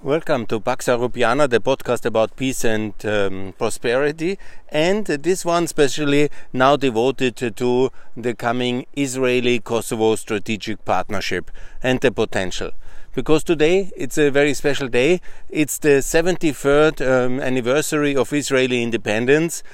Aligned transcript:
Welcome 0.00 0.46
to 0.46 0.60
Pax 0.60 0.86
Europeana, 0.86 1.50
the 1.50 1.58
podcast 1.58 2.04
about 2.04 2.36
peace 2.36 2.62
and 2.62 2.94
um, 3.04 3.52
prosperity, 3.58 4.38
and 4.68 5.04
this 5.04 5.44
one 5.44 5.66
specially 5.66 6.30
now 6.52 6.76
devoted 6.76 7.34
to 7.56 7.90
the 8.16 8.32
coming 8.32 8.86
Israeli 8.96 9.58
Kosovo 9.58 10.14
strategic 10.14 10.84
partnership 10.84 11.50
and 11.82 12.00
the 12.00 12.12
potential. 12.12 12.70
Because 13.12 13.42
today 13.42 13.90
it's 13.96 14.16
a 14.16 14.30
very 14.30 14.54
special 14.54 14.86
day, 14.86 15.20
it's 15.48 15.78
the 15.78 15.98
73rd 15.98 17.00
um, 17.04 17.40
anniversary 17.40 18.14
of 18.14 18.32
Israeli 18.32 18.84
independence 18.84 19.64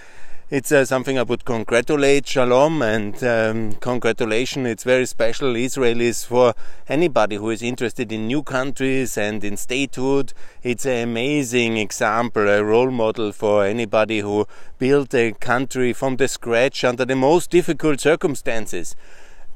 it's 0.50 0.70
uh, 0.70 0.84
something 0.84 1.18
I 1.18 1.22
would 1.22 1.46
congratulate 1.46 2.26
Shalom 2.26 2.82
and 2.82 3.24
um, 3.24 3.72
congratulation. 3.74 4.66
It's 4.66 4.84
very 4.84 5.06
special. 5.06 5.56
Israel 5.56 6.02
is 6.02 6.24
for 6.24 6.52
anybody 6.86 7.36
who 7.36 7.48
is 7.48 7.62
interested 7.62 8.12
in 8.12 8.26
new 8.26 8.43
countries 8.43 9.16
and 9.16 9.43
in 9.43 9.57
statehood. 9.57 10.34
It's 10.62 10.84
an 10.84 11.08
amazing 11.08 11.79
example, 11.79 12.46
a 12.46 12.62
role 12.62 12.90
model 12.90 13.32
for 13.32 13.64
anybody 13.64 14.20
who 14.20 14.46
built 14.79 15.14
a 15.14 15.32
country 15.32 15.94
from 15.94 16.17
the 16.17 16.29
scratch 16.29 16.84
under 16.84 17.06
the 17.06 17.17
most 17.17 17.50
difficult 17.50 18.00
circumstances 18.00 18.95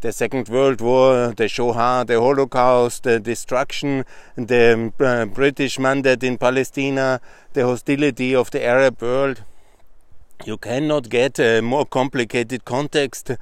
the 0.00 0.12
Second 0.12 0.48
World 0.48 0.80
War, 0.80 1.32
the 1.36 1.48
Shoah, 1.48 2.04
the 2.06 2.20
Holocaust, 2.20 3.02
the 3.02 3.18
destruction, 3.18 4.04
the 4.36 4.92
uh, 5.00 5.24
British 5.24 5.76
mandate 5.80 6.22
in 6.22 6.38
Palestine, 6.38 6.94
the 6.94 7.20
hostility 7.66 8.32
of 8.32 8.52
the 8.52 8.64
Arab 8.64 9.02
world 9.02 9.42
you 10.44 10.56
cannot 10.56 11.08
get 11.08 11.38
a 11.38 11.60
more 11.60 11.84
complicated 11.84 12.64
context 12.64 13.32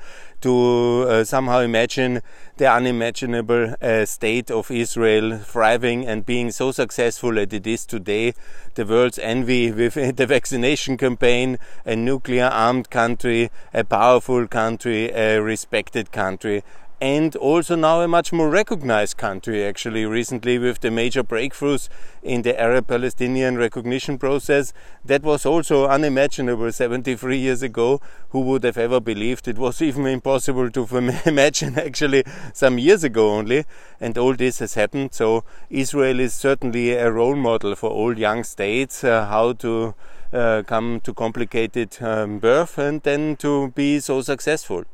to 0.41 1.07
uh, 1.09 1.25
somehow 1.25 1.61
imagine 1.61 2.23
the 2.57 2.71
unimaginable 2.71 3.75
uh, 3.83 4.05
state 4.05 4.51
of 4.51 4.71
Israel 4.71 5.39
thriving 5.39 6.07
and 6.07 6.25
being 6.25 6.51
so 6.51 6.73
successful 6.73 7.39
as 7.39 7.53
it 7.53 7.67
is 7.67 7.85
today. 7.85 8.35
The 8.75 8.87
world's 8.87 9.19
envy 9.19 9.71
with 9.71 9.95
the 10.17 10.27
vaccination 10.27 10.97
campaign, 10.97 11.59
a 11.85 11.97
nuclear 11.97 12.47
armed 12.47 12.91
country, 12.91 13.51
a 13.75 13.85
powerful 13.85 14.47
country, 14.47 15.11
a 15.11 15.41
respected 15.41 16.13
country, 16.13 16.63
and 17.01 17.37
also 17.37 17.77
now 17.77 18.01
a 18.01 18.09
much 18.09 18.33
more 18.33 18.49
recognized 18.49 19.19
country 19.19 19.63
actually 19.63 20.07
recently 20.07 20.59
with 20.59 20.81
the 20.81 20.91
major 20.91 21.23
breakthroughs 21.23 21.91
in 22.23 22.41
the 22.41 22.59
Arab 22.59 22.87
Palestinian 22.87 23.59
recognition 23.59 24.17
process. 24.17 24.73
That 25.05 25.23
was 25.23 25.45
also 25.45 25.87
unimaginable 25.87 26.73
73 26.73 27.37
years 27.37 27.63
ago. 27.63 28.01
Who 28.31 28.41
would 28.41 28.65
have 28.65 28.79
ever 28.79 28.99
believed 28.99 29.47
it 29.47 29.59
was 29.59 29.83
even 29.89 30.07
impossible 30.07 30.71
to 30.71 30.87
imagine 31.27 31.79
actually 31.79 32.25
some 32.55 32.79
years 32.79 33.05
ago 33.05 33.35
only. 33.35 33.67
And 34.01 34.17
all 34.17 34.35
this 34.35 34.61
has 34.61 34.73
happened. 34.75 35.13
So 35.13 35.45
Israel 35.69 36.19
is 36.19 36.33
certainly 36.33 36.93
a 36.93 37.13
role 37.13 37.37
model 37.37 37.75
for 37.75 37.91
all 37.91 38.19
young 38.19 38.43
states 38.43 39.05
uh, 39.05 39.27
how 39.27 39.53
to 39.53 39.95
uh, 40.33 40.63
come 40.67 41.01
to 41.01 41.13
complicated 41.13 41.99
um, 42.01 42.39
birth 42.39 42.79
and 42.79 43.03
then 43.03 43.37
to 43.37 43.69
be 43.73 44.01
so 44.01 44.23
successful 44.23 44.85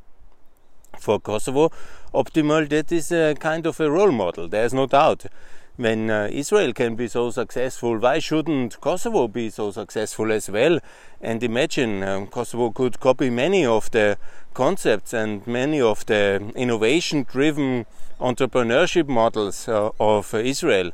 for 1.03 1.21
Kosovo, 1.21 1.71
optimal, 2.15 2.69
that 2.69 2.93
is 2.93 3.13
a 3.13 3.35
kind 3.35 3.67
of 3.67 3.81
a 3.81 3.91
role 3.91 4.13
model, 4.13 4.49
there's 4.49 4.73
no 4.73 4.87
doubt. 4.87 5.27
When 5.77 6.11
uh, 6.11 6.29
Israel 6.31 6.75
can 6.75 6.97
be 6.97 7.09
so 7.09 7.31
successful, 7.31 7.99
why 7.99 8.19
shouldn't 8.19 8.81
Kosovo 8.81 9.27
be 9.27 9.49
so 9.49 9.71
successful 9.71 10.31
as 10.31 10.51
well? 10.51 10.79
And 11.21 11.43
imagine 11.43 12.03
um, 12.03 12.27
Kosovo 12.27 12.71
could 12.71 13.01
copy 13.01 13.31
many 13.31 13.65
of 13.65 13.91
the 13.91 14.19
concepts 14.53 15.15
and 15.15 15.47
many 15.47 15.81
of 15.81 16.05
the 16.05 16.53
innovation 16.55 17.25
driven 17.29 17.87
entrepreneurship 18.21 19.09
models 19.09 19.67
uh, 19.67 19.91
of 19.99 20.35
Israel. 20.35 20.93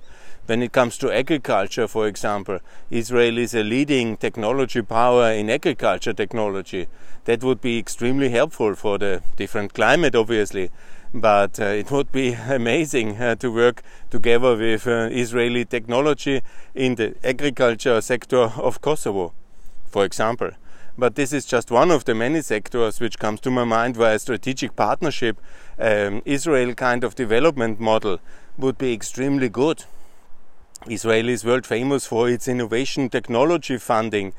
When 0.49 0.63
it 0.63 0.73
comes 0.73 0.97
to 0.99 1.13
agriculture, 1.13 1.87
for 1.87 2.07
example, 2.07 2.61
Israel 2.91 3.37
is 3.37 3.55
a 3.55 3.63
leading 3.63 4.17
technology 4.17 4.81
power 4.81 5.31
in 5.31 5.51
agriculture 5.51 6.15
technology. 6.15 6.87
That 7.27 7.45
would 7.45 7.61
be 7.61 7.79
extremely 7.79 8.31
helpful 8.31 8.75
for 8.75 8.97
the 8.97 9.21
different 9.37 9.75
climate, 9.75 10.15
obviously. 10.15 10.71
But 11.13 11.61
uh, 11.61 11.65
it 11.65 11.91
would 11.91 12.11
be 12.13 12.33
amazing 12.49 13.19
uh, 13.19 13.35
to 13.35 13.53
work 13.53 13.83
together 14.09 14.57
with 14.57 14.87
uh, 14.87 15.11
Israeli 15.13 15.67
technology 15.67 16.41
in 16.75 16.95
the 16.95 17.15
agriculture 17.23 18.01
sector 18.01 18.51
of 18.57 18.81
Kosovo, 18.81 19.35
for 19.85 20.07
example. 20.07 20.53
But 20.97 21.15
this 21.15 21.35
is 21.35 21.45
just 21.45 21.71
one 21.71 21.91
of 21.91 22.07
the 22.07 22.15
many 22.15 22.41
sectors 22.41 23.01
which 23.01 23.19
comes 23.19 23.41
to 23.41 23.51
my 23.51 23.65
mind 23.65 23.99
where 23.99 24.15
a 24.15 24.19
strategic 24.19 24.77
partnership, 24.77 25.39
um, 25.79 26.23
Israel 26.25 26.73
kind 26.73 27.05
of 27.05 27.17
development 27.17 27.79
model 27.81 28.19
would 28.57 28.79
be 28.79 28.95
extremely 28.95 29.51
good. 29.51 29.85
Israel 30.91 31.29
is 31.29 31.45
world 31.45 31.67
famous 31.67 32.07
for 32.07 32.29
its 32.29 32.49
innovation 32.49 33.09
technology 33.09 33.77
funding, 33.77 34.33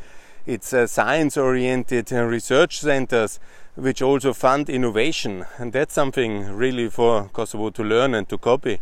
its 0.46 0.74
uh, 0.74 0.88
science 0.88 1.38
oriented 1.38 2.12
uh, 2.12 2.24
research 2.24 2.80
centers, 2.80 3.40
which 3.76 4.02
also 4.02 4.34
fund 4.34 4.70
innovation. 4.70 5.46
And 5.58 5.72
that's 5.72 5.94
something 5.94 6.52
really 6.52 6.90
for 6.90 7.30
Kosovo 7.34 7.70
to 7.70 7.84
learn 7.84 8.14
and 8.16 8.28
to 8.30 8.38
copy. 8.38 8.82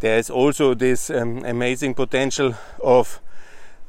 There 0.00 0.18
is 0.18 0.30
also 0.30 0.74
this 0.74 1.10
um, 1.10 1.44
amazing 1.44 1.94
potential 1.94 2.54
of 2.82 3.20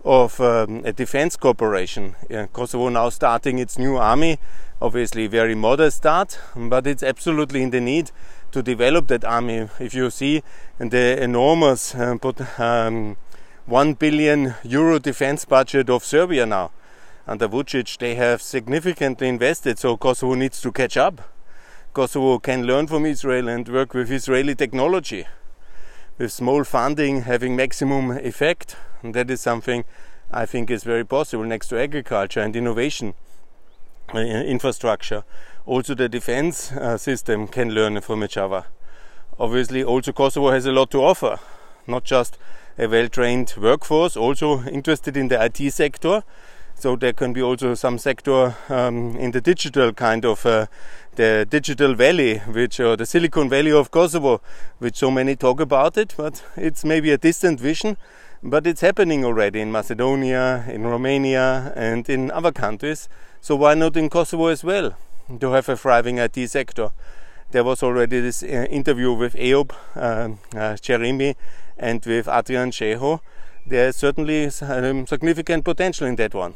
of 0.06 0.40
um, 0.40 0.82
a 0.86 0.94
defense 0.94 1.36
cooperation. 1.36 2.16
Yeah, 2.30 2.48
Kosovo 2.48 2.88
now 2.88 3.10
starting 3.10 3.60
its 3.60 3.78
new 3.78 3.98
army, 3.98 4.40
obviously 4.82 5.28
very 5.28 5.56
modest 5.56 5.98
start, 5.98 6.40
but 6.56 6.88
it's 6.88 7.04
absolutely 7.04 7.62
in 7.64 7.72
the 7.72 7.82
need 7.82 8.12
to 8.52 8.62
develop 8.62 9.08
that 9.08 9.24
army. 9.24 9.70
If 9.80 9.94
you 9.94 10.10
see 10.10 10.44
the 10.78 11.22
enormous 11.22 11.96
uh, 11.96 12.18
um, 12.58 13.18
1 13.66 13.94
billion 13.94 14.56
euro 14.64 15.00
defense 15.00 15.46
budget 15.46 15.90
of 15.90 16.04
Serbia 16.04 16.46
now, 16.46 16.72
under 17.28 17.48
Vucic, 17.48 17.98
they 18.00 18.16
have 18.16 18.42
significantly 18.42 19.28
invested, 19.28 19.78
so 19.78 19.96
Kosovo 19.98 20.34
needs 20.34 20.62
to 20.62 20.72
catch 20.72 20.98
up. 20.98 21.22
Kosovo 21.94 22.40
can 22.40 22.64
learn 22.64 22.88
from 22.88 23.06
Israel 23.06 23.48
and 23.48 23.68
work 23.70 23.94
with 23.94 24.12
Israeli 24.12 24.56
technology, 24.56 25.28
with 26.18 26.32
small 26.32 26.64
funding 26.64 27.22
having 27.22 27.56
maximum 27.56 28.12
effect. 28.12 28.76
And 29.04 29.14
that 29.14 29.30
is 29.30 29.42
something 29.42 29.86
I 30.32 30.46
think 30.46 30.72
is 30.72 30.84
very 30.84 31.06
possible 31.06 31.44
next 31.44 31.68
to 31.68 31.80
agriculture 31.80 32.40
and 32.40 32.56
innovation 32.56 33.14
uh, 34.14 34.20
infrastructure 34.20 35.24
also 35.70 35.94
the 35.94 36.10
defense 36.10 36.72
uh, 36.72 36.98
system 36.98 37.48
can 37.48 37.70
learn 37.70 38.02
from 38.02 38.24
each 38.24 38.38
other. 38.38 38.66
Obviously, 39.40 39.84
also 39.84 40.12
Kosovo 40.12 40.50
has 40.50 40.66
a 40.66 40.72
lot 40.72 40.90
to 40.92 41.04
offer, 41.04 41.40
not 41.86 42.04
just 42.04 42.40
a 42.78 42.88
well 42.88 43.08
trained 43.08 43.54
workforce, 43.56 44.18
also 44.18 44.64
interested 44.64 45.16
in 45.16 45.28
the 45.28 45.42
IT 45.42 45.72
sector. 45.72 46.24
So 46.74 46.96
there 46.96 47.14
can 47.14 47.34
be 47.34 47.42
also 47.42 47.76
some 47.76 48.00
sector 48.00 48.56
um, 48.70 49.16
in 49.18 49.32
the 49.32 49.42
digital 49.42 49.94
kind 49.94 50.26
of 50.26 50.46
uh, 50.46 50.66
the 51.16 51.46
digital 51.48 51.94
valley, 51.94 52.40
which 52.40 52.80
or 52.80 52.96
the 52.96 53.06
Silicon 53.06 53.50
Valley 53.50 53.72
of 53.72 53.92
Kosovo, 53.92 54.42
which 54.80 54.96
so 54.96 55.12
many 55.12 55.36
talk 55.36 55.60
about 55.60 55.98
it, 55.98 56.16
but 56.18 56.44
it's 56.56 56.84
maybe 56.84 57.12
a 57.12 57.18
distant 57.18 57.60
vision. 57.60 57.98
But 58.42 58.66
it's 58.66 58.82
happening 58.82 59.24
already 59.26 59.60
in 59.60 59.72
Macedonia, 59.72 60.66
in 60.68 60.88
Romania, 60.88 61.74
and 61.76 62.10
in 62.10 62.32
other 62.32 62.54
countries. 62.54 63.10
So 63.42 63.56
why 63.58 63.76
not 63.76 63.98
in 63.98 64.10
Kosovo 64.10 64.48
as 64.48 64.64
well? 64.64 64.96
To 65.38 65.52
have 65.52 65.70
a 65.70 65.78
thriving 65.78 66.18
IT 66.18 66.50
sector. 66.50 66.92
There 67.52 67.64
was 67.64 67.84
already 67.84 68.20
this 68.20 68.44
uh, 68.44 68.68
interview 68.70 69.14
with 69.14 69.36
Eob 69.36 69.72
um, 69.96 70.40
uh, 70.54 70.76
Cherimi 70.76 71.36
and 71.78 72.04
with 72.06 72.28
Adrian 72.28 72.72
Sheho. 72.72 73.20
There 73.66 73.90
is 73.90 73.96
certainly 73.96 74.50
um, 74.62 75.06
significant 75.08 75.66
potential 75.66 76.08
in 76.08 76.16
that 76.16 76.34
one. 76.34 76.56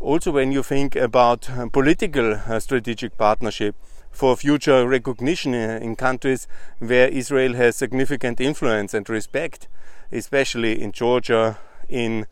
Also, 0.00 0.32
when 0.32 0.50
you 0.50 0.62
think 0.62 0.96
about 0.96 1.50
uh, 1.50 1.68
political 1.68 2.34
uh, 2.34 2.58
strategic 2.58 3.16
partnership 3.18 3.76
for 4.10 4.36
future 4.36 4.88
recognition 4.88 5.54
uh, 5.54 5.78
in 5.80 5.94
countries 5.94 6.48
where 6.78 7.08
Israel 7.08 7.54
has 7.54 7.76
significant 7.76 8.40
influence 8.40 8.94
and 8.94 9.08
respect, 9.08 9.68
especially 10.10 10.80
in 10.80 10.92
Georgia, 10.92 11.58
in 11.88 12.26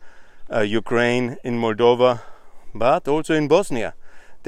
uh, 0.51 0.61
Ukraine, 0.61 1.37
in 1.43 1.59
Moldova, 1.59 2.21
but 2.73 3.07
also 3.07 3.33
in 3.33 3.47
Bosnia 3.47 3.93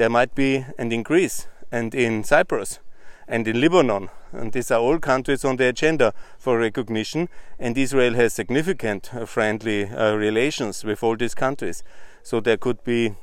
there 0.02 0.10
might 0.10 0.34
be 0.34 0.66
and 0.78 0.92
in 0.92 1.04
Greece 1.04 1.46
and 1.70 1.94
in 1.94 2.24
Cyprus 2.24 2.80
and 3.28 3.46
in 3.46 3.60
Lebanon. 3.60 4.08
And 4.32 4.52
these 4.52 4.72
are 4.72 4.80
all 4.80 4.98
countries 4.98 5.44
on 5.44 5.58
the 5.58 5.68
agenda 5.68 6.12
for 6.40 6.58
recognition, 6.58 7.28
and 7.60 7.78
Israel 7.78 8.14
has 8.14 8.32
significant 8.32 9.14
uh, 9.14 9.26
friendly 9.26 9.88
uh, 9.88 10.16
relations 10.16 10.82
with 10.82 11.04
all 11.04 11.16
these 11.16 11.36
countries. 11.36 11.84
So 12.24 12.40
there 12.40 12.56
could 12.56 12.82
be 12.82 13.14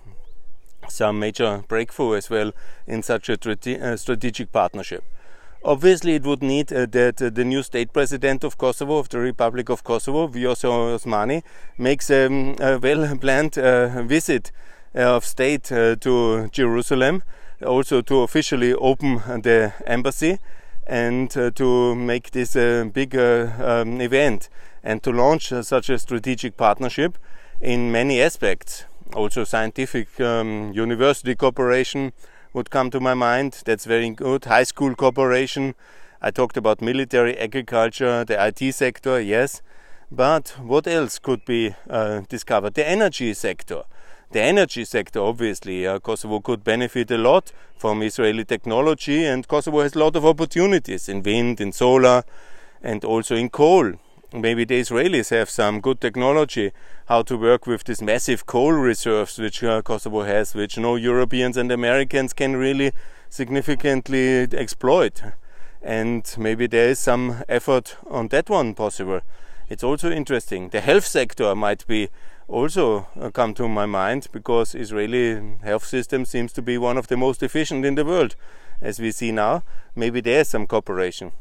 some 0.87 1.19
major 1.19 1.65
breakthrough 1.67 2.15
as 2.15 2.29
well 2.29 2.53
in 2.87 3.03
such 3.03 3.27
a 3.27 3.35
uh, 3.35 3.97
strategic 3.97 4.53
partnership. 4.53 5.03
Obviously, 5.65 6.15
it 6.15 6.23
would 6.23 6.41
need 6.41 6.71
uh, 6.71 6.85
that 6.85 7.21
uh, 7.21 7.29
the 7.29 7.43
new 7.43 7.61
state 7.61 7.91
president 7.91 8.45
of 8.45 8.57
Kosovo, 8.57 8.99
of 8.99 9.09
the 9.09 9.19
Republic 9.19 9.67
of 9.67 9.83
Kosovo, 9.83 10.29
Vjosa 10.29 10.69
Osmani, 10.95 11.43
makes 11.77 12.09
um, 12.09 12.55
a 12.61 12.77
well 12.77 13.17
planned 13.17 13.57
uh, 13.57 14.01
visit 14.03 14.53
of 14.93 15.25
state 15.25 15.71
uh, 15.71 15.95
to 15.97 16.49
Jerusalem, 16.49 17.23
also 17.65 18.01
to 18.01 18.21
officially 18.21 18.73
open 18.73 19.17
the 19.41 19.73
embassy 19.85 20.39
and 20.87 21.35
uh, 21.37 21.51
to 21.51 21.95
make 21.95 22.31
this 22.31 22.55
a 22.55 22.89
big 22.91 23.15
um, 23.15 24.01
event 24.01 24.49
and 24.83 25.03
to 25.03 25.11
launch 25.11 25.51
uh, 25.51 25.61
such 25.61 25.89
a 25.89 25.99
strategic 25.99 26.57
partnership 26.57 27.17
in 27.61 27.91
many 27.91 28.21
aspects. 28.21 28.85
Also, 29.13 29.43
scientific 29.43 30.19
um, 30.19 30.71
university 30.73 31.35
cooperation 31.35 32.13
would 32.53 32.69
come 32.69 32.89
to 32.91 32.99
my 32.99 33.13
mind. 33.13 33.61
That's 33.65 33.85
very 33.85 34.09
good. 34.09 34.45
High 34.45 34.63
school 34.63 34.95
cooperation. 34.95 35.75
I 36.21 36.31
talked 36.31 36.57
about 36.57 36.81
military, 36.81 37.37
agriculture, 37.37 38.25
the 38.25 38.37
IT 38.45 38.73
sector, 38.73 39.19
yes. 39.19 39.61
But 40.11 40.55
what 40.61 40.87
else 40.87 41.19
could 41.19 41.45
be 41.45 41.75
uh, 41.89 42.21
discovered? 42.29 42.73
The 42.73 42.87
energy 42.87 43.33
sector. 43.33 43.83
The 44.31 44.41
energy 44.41 44.85
sector, 44.85 45.21
obviously, 45.21 45.87
uh, 45.87 45.97
Kosovo 45.97 46.39
could 46.39 46.63
benefit 46.63 47.09
a 47.09 47.17
lot 47.17 47.51
from 47.75 48.03
Israeli 48.03 48.45
technology, 48.45 49.25
and 49.25 49.47
Kosovo 49.47 49.81
has 49.81 49.95
a 49.95 49.99
lot 49.99 50.15
of 50.15 50.23
opportunities 50.23 51.09
in 51.09 51.23
wind, 51.23 51.59
in 51.59 51.71
solar, 51.71 52.23
and 52.83 53.03
also 53.03 53.35
in 53.35 53.49
coal. 53.49 53.93
Maybe 54.31 54.65
the 54.65 54.79
Israelis 54.79 55.31
have 55.31 55.49
some 55.49 55.81
good 55.81 55.99
technology 55.99 56.71
how 57.07 57.23
to 57.23 57.35
work 57.35 57.65
with 57.65 57.85
these 57.85 58.03
massive 58.03 58.45
coal 58.45 58.71
reserves 58.73 59.39
which 59.39 59.63
uh, 59.63 59.81
Kosovo 59.81 60.21
has, 60.21 60.53
which 60.53 60.77
no 60.77 60.95
Europeans 60.95 61.57
and 61.57 61.71
Americans 61.71 62.31
can 62.31 62.55
really 62.55 62.91
significantly 63.29 64.41
exploit. 64.53 65.23
And 65.81 66.31
maybe 66.37 66.67
there 66.67 66.89
is 66.89 66.99
some 66.99 67.43
effort 67.49 67.97
on 68.07 68.27
that 68.27 68.47
one 68.47 68.75
possible. 68.75 69.21
It's 69.69 69.83
also 69.83 70.11
interesting. 70.11 70.69
The 70.69 70.81
health 70.81 71.05
sector 71.05 71.55
might 71.55 71.87
be 71.87 72.09
also 72.49 73.07
uh, 73.19 73.29
come 73.29 73.53
to 73.53 73.67
my 73.67 73.85
mind 73.85 74.27
because 74.31 74.75
Israeli 74.75 75.57
health 75.63 75.85
system 75.85 76.25
seems 76.25 76.51
to 76.53 76.61
be 76.61 76.77
one 76.77 76.97
of 76.97 77.07
the 77.07 77.17
most 77.17 77.43
efficient 77.43 77.85
in 77.85 77.95
the 77.95 78.03
world 78.03 78.35
as 78.81 78.99
we 78.99 79.11
see 79.11 79.31
now. 79.31 79.63
Maybe 79.95 80.19
there's 80.19 80.49
some 80.49 80.67
cooperation. 80.67 81.31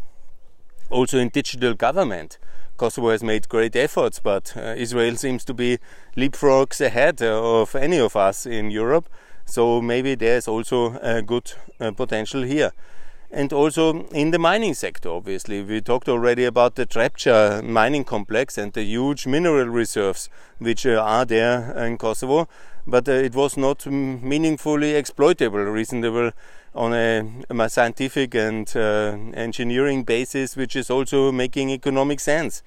Also 0.91 1.19
in 1.19 1.31
digital 1.31 1.75
government 1.75 2.39
Kosovo 2.77 3.11
has 3.11 3.23
made 3.23 3.49
great 3.49 3.75
efforts 3.75 4.21
but 4.21 4.55
uh, 4.57 4.75
Israel 4.77 5.17
seems 5.17 5.45
to 5.47 5.55
be 5.55 5.79
leapfrogs 6.17 6.81
ahead 6.81 7.21
of 7.23 7.75
any 7.75 7.99
of 7.99 8.15
us 8.15 8.47
in 8.47 8.71
Europe. 8.71 9.09
So 9.45 9.81
maybe 9.81 10.15
there's 10.15 10.47
also 10.47 10.99
a 11.01 11.23
good 11.23 11.53
uh, 11.81 11.91
potential 11.93 12.43
here 12.43 12.73
and 13.31 13.53
also 13.53 14.07
in 14.09 14.31
the 14.31 14.39
mining 14.39 14.75
sector, 14.75 15.11
obviously. 15.11 15.63
We 15.63 15.81
talked 15.81 16.09
already 16.09 16.45
about 16.45 16.77
the 16.77 16.87
Trepča 16.87 17.63
mining 17.63 18.05
complex 18.05 18.57
and 18.57 18.73
the 18.73 18.83
huge 18.83 19.27
mineral 19.27 19.67
reserves 19.67 20.29
which 20.59 20.87
uh, 20.87 21.03
are 21.03 21.25
there 21.25 21.73
in 21.85 21.99
Kosovo, 21.99 22.49
but 22.87 23.09
uh, 23.09 23.13
it 23.13 23.35
was 23.35 23.57
not 23.57 23.87
meaningfully 23.87 24.95
exploitable, 24.95 25.61
reasonable 25.61 26.33
on 26.75 26.95
a, 26.95 27.23
a 27.51 27.69
scientific 27.69 28.35
and 28.35 28.75
uh, 28.77 29.17
engineering 29.35 30.05
basis, 30.05 30.57
which 30.57 30.75
is 30.77 30.91
also 30.91 31.31
making 31.31 31.71
economic 31.71 32.21
sense. 32.21 32.63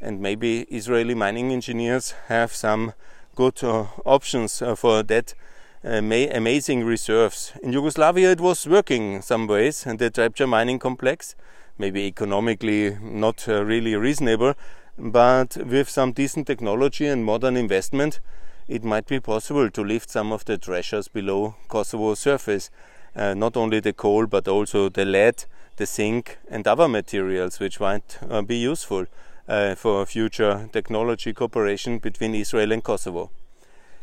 And 0.00 0.20
maybe 0.20 0.62
Israeli 0.62 1.14
mining 1.14 1.52
engineers 1.52 2.14
have 2.28 2.52
some 2.52 2.94
good 3.36 3.62
uh, 3.62 3.86
options 4.04 4.62
uh, 4.62 4.74
for 4.74 5.02
that 5.04 5.34
amazing 5.82 6.84
reserves. 6.84 7.52
In 7.62 7.72
Yugoslavia, 7.72 8.32
it 8.32 8.40
was 8.40 8.66
working 8.66 9.22
some 9.22 9.46
ways, 9.46 9.86
and 9.86 9.98
the 9.98 10.10
Trepča 10.10 10.46
mining 10.48 10.78
complex, 10.78 11.34
maybe 11.78 12.02
economically 12.02 12.98
not 13.00 13.48
uh, 13.48 13.64
really 13.64 13.96
reasonable, 13.96 14.54
but 14.98 15.56
with 15.56 15.88
some 15.88 16.12
decent 16.12 16.46
technology 16.46 17.06
and 17.06 17.24
modern 17.24 17.56
investment, 17.56 18.20
it 18.68 18.84
might 18.84 19.06
be 19.06 19.20
possible 19.20 19.70
to 19.70 19.82
lift 19.82 20.10
some 20.10 20.32
of 20.32 20.44
the 20.44 20.58
treasures 20.58 21.08
below 21.08 21.54
Kosovo's 21.68 22.18
surface. 22.18 22.70
Uh, 23.16 23.34
not 23.34 23.56
only 23.56 23.80
the 23.80 23.92
coal, 23.92 24.26
but 24.26 24.46
also 24.46 24.88
the 24.88 25.04
lead, 25.04 25.44
the 25.76 25.86
zinc, 25.86 26.38
and 26.50 26.68
other 26.68 26.86
materials 26.86 27.58
which 27.58 27.80
might 27.80 28.18
uh, 28.28 28.42
be 28.42 28.56
useful 28.56 29.06
uh, 29.48 29.74
for 29.74 30.06
future 30.06 30.68
technology 30.72 31.32
cooperation 31.32 31.98
between 31.98 32.34
Israel 32.34 32.70
and 32.70 32.84
Kosovo. 32.84 33.30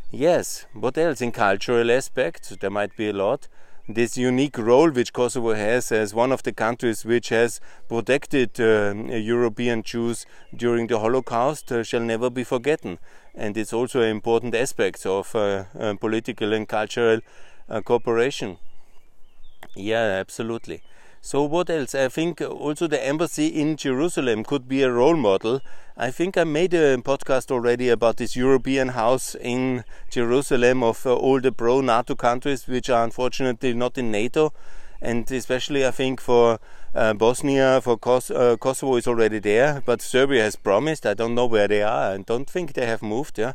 Yes, 0.10 0.66
what 0.72 0.98
else 0.98 1.20
in 1.20 1.34
cultural 1.34 1.92
aspects? 1.92 2.56
There 2.62 2.70
might 2.70 2.96
be 2.96 3.10
a 3.10 3.14
lot. 3.14 3.50
This 3.90 4.18
unique 4.18 4.58
role 4.58 4.90
which 4.90 5.12
Kosovo 5.12 5.54
has 5.54 5.92
as 5.92 6.14
one 6.14 6.32
of 6.32 6.44
the 6.44 6.54
countries 6.54 7.04
which 7.04 7.28
has 7.28 7.60
protected 7.90 8.58
uh, 8.58 8.94
European 8.94 9.84
Jews 9.84 10.26
during 10.56 10.88
the 10.88 11.00
Holocaust 11.00 11.74
uh, 11.74 11.84
shall 11.84 12.00
never 12.00 12.30
be 12.30 12.46
forgotten. 12.46 13.00
And 13.36 13.58
it's 13.58 13.74
also 13.74 14.02
an 14.02 14.10
important 14.10 14.56
aspect 14.56 15.06
of 15.06 15.36
uh, 15.36 15.66
uh 15.78 15.96
political 15.96 16.54
and 16.54 16.70
cultural 16.70 17.20
uh, 17.70 17.82
cooperation. 17.82 18.60
Yeah, 19.76 20.20
absolutely. 20.22 20.84
So, 21.28 21.44
what 21.44 21.70
else? 21.70 21.94
I 21.94 22.08
think 22.08 22.40
also 22.40 22.88
the 22.88 23.06
embassy 23.06 23.48
in 23.48 23.76
Jerusalem 23.76 24.46
could 24.46 24.66
be 24.66 24.82
a 24.82 24.90
role 24.90 25.18
model. 25.18 25.60
I 25.98 26.10
think 26.10 26.38
I 26.38 26.46
made 26.46 26.74
a 26.74 26.96
podcast 27.00 27.52
already 27.52 27.90
about 27.90 28.16
this 28.16 28.38
European 28.38 28.88
house 29.00 29.36
in 29.36 29.84
Jerusalem 30.10 30.84
of 30.84 31.06
uh, 31.06 31.14
all 31.14 31.42
the 31.42 31.52
pro 31.52 31.82
NATO 31.82 32.16
countries, 32.16 32.66
which 32.66 32.90
are 32.90 33.04
unfortunately 33.04 33.74
not 33.74 33.98
in 33.98 34.10
NATO. 34.10 34.54
And 35.02 35.30
especially, 35.30 35.86
I 35.86 35.92
think 35.92 36.22
for 36.22 36.60
uh, 36.96 37.14
Bosnia, 37.14 37.82
for 37.82 37.98
Kos 37.98 38.32
uh, 38.32 38.56
Kosovo 38.56 38.96
is 38.96 39.06
already 39.06 39.40
there, 39.40 39.84
but 39.86 40.02
Serbia 40.02 40.44
has 40.44 40.56
promised. 40.56 41.06
I 41.06 41.14
don't 41.14 41.36
know 41.36 41.46
where 41.46 41.68
they 41.68 41.84
are. 41.84 42.14
I 42.14 42.18
don't 42.20 42.50
think 42.50 42.72
they 42.72 42.86
have 42.86 43.02
moved. 43.02 43.38
Yeah, 43.38 43.52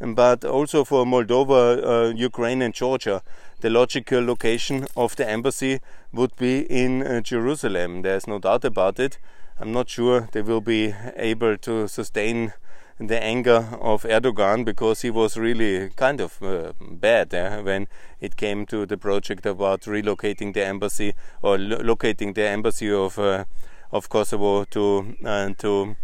but 0.00 0.44
also 0.44 0.84
for 0.84 1.04
Moldova, 1.04 2.10
uh, 2.10 2.14
Ukraine, 2.14 2.62
and 2.62 2.74
Georgia, 2.74 3.22
the 3.60 3.70
logical 3.70 4.24
location 4.24 4.86
of 4.96 5.16
the 5.16 5.28
embassy 5.28 5.80
would 6.12 6.34
be 6.36 6.60
in 6.60 7.02
uh, 7.02 7.20
Jerusalem. 7.20 8.02
There's 8.02 8.26
no 8.26 8.38
doubt 8.38 8.64
about 8.64 8.98
it. 9.00 9.18
I'm 9.60 9.72
not 9.72 9.88
sure 9.88 10.28
they 10.32 10.42
will 10.42 10.60
be 10.60 10.94
able 11.16 11.56
to 11.58 11.88
sustain 11.88 12.52
the 12.98 13.22
anger 13.22 13.68
of 13.80 14.02
Erdogan 14.02 14.64
because 14.64 15.02
he 15.02 15.10
was 15.10 15.36
really 15.36 15.90
kind 15.90 16.20
of 16.20 16.42
uh, 16.42 16.72
bad 16.80 17.32
eh, 17.32 17.60
when 17.60 17.86
it 18.20 18.36
came 18.36 18.66
to 18.66 18.86
the 18.86 18.96
project 18.96 19.46
about 19.46 19.82
relocating 19.82 20.52
the 20.52 20.64
embassy 20.64 21.14
or 21.42 21.58
lo 21.58 21.76
locating 21.76 22.32
the 22.32 22.46
embassy 22.46 22.92
of 22.92 23.18
uh, 23.18 23.44
of 23.92 24.08
Kosovo 24.08 24.64
to 24.64 25.16
uh, 25.24 25.50
to 25.58 25.96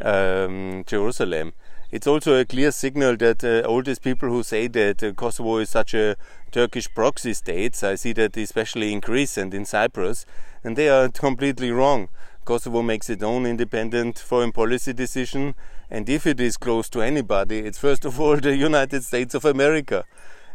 um, 0.00 0.84
Jerusalem 0.86 1.52
it's 1.92 2.06
also 2.06 2.38
a 2.38 2.44
clear 2.44 2.70
signal 2.70 3.16
that 3.16 3.42
uh, 3.42 3.66
all 3.68 3.82
these 3.82 3.98
people 3.98 4.28
who 4.28 4.42
say 4.42 4.68
that 4.68 5.02
uh, 5.02 5.12
Kosovo 5.12 5.58
is 5.58 5.70
such 5.70 5.94
a 5.94 6.16
Turkish 6.52 6.92
proxy 6.94 7.34
state, 7.34 7.82
I 7.82 7.96
see 7.96 8.12
that 8.14 8.36
especially 8.36 8.92
in 8.92 9.00
Greece 9.00 9.36
and 9.36 9.52
in 9.52 9.64
Cyprus, 9.64 10.24
and 10.62 10.76
they 10.76 10.88
are 10.88 11.08
completely 11.26 11.70
wrong. 11.70 12.08
Kosovo 12.44 12.82
makes 12.82 13.10
its 13.10 13.22
own 13.22 13.46
independent 13.46 14.18
foreign 14.18 14.52
policy 14.52 14.92
decision, 14.92 15.54
and 15.90 16.08
if 16.08 16.26
it 16.26 16.40
is 16.40 16.56
close 16.56 16.88
to 16.90 17.02
anybody, 17.02 17.58
it's 17.58 17.78
first 17.78 18.04
of 18.04 18.20
all 18.20 18.36
the 18.40 18.56
United 18.56 19.04
States 19.04 19.34
of 19.34 19.44
America. 19.44 20.04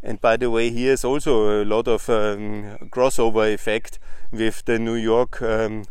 And 0.01 0.21
by 0.21 0.37
the 0.37 0.51
way, 0.51 0.69
here 0.69 0.93
is 0.93 1.03
also 1.03 1.63
a 1.63 1.65
lot 1.65 1.87
of 1.87 2.09
um, 2.09 2.77
crossover 2.91 3.51
effect 3.51 3.97
with 4.31 4.63
the 4.65 4.77
New 4.77 4.95
York 4.95 5.41
um, 5.41 5.85